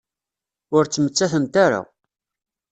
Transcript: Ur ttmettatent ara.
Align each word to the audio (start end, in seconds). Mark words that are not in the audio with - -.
Ur 0.75 0.83
ttmettatent 0.85 1.55
ara. 1.65 1.81